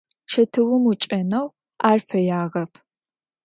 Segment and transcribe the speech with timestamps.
[0.29, 1.47] Çetıum 'uç'eneu
[1.89, 2.73] ar feyağep.